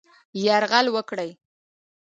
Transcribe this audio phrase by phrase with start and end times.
[0.45, 1.29] یرغل وکړي.